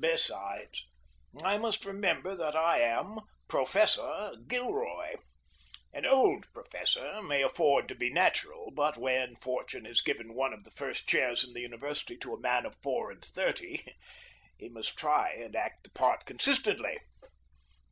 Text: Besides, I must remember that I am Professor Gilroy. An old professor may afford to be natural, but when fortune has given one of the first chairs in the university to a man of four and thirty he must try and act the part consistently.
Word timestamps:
Besides, 0.00 0.82
I 1.44 1.58
must 1.58 1.84
remember 1.84 2.34
that 2.34 2.56
I 2.56 2.80
am 2.80 3.20
Professor 3.46 4.32
Gilroy. 4.48 5.12
An 5.92 6.04
old 6.04 6.52
professor 6.52 7.22
may 7.22 7.40
afford 7.40 7.86
to 7.86 7.94
be 7.94 8.10
natural, 8.10 8.72
but 8.72 8.96
when 8.96 9.36
fortune 9.36 9.84
has 9.84 10.00
given 10.00 10.34
one 10.34 10.52
of 10.52 10.64
the 10.64 10.72
first 10.72 11.06
chairs 11.06 11.44
in 11.44 11.52
the 11.52 11.60
university 11.60 12.16
to 12.16 12.34
a 12.34 12.40
man 12.40 12.66
of 12.66 12.74
four 12.82 13.12
and 13.12 13.24
thirty 13.24 13.86
he 14.58 14.68
must 14.68 14.96
try 14.98 15.30
and 15.34 15.54
act 15.54 15.84
the 15.84 15.90
part 15.90 16.24
consistently. 16.26 16.98